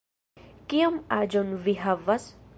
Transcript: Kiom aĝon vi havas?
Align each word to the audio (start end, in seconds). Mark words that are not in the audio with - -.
Kiom 0.73 0.97
aĝon 1.19 1.55
vi 1.69 1.77
havas? 1.85 2.31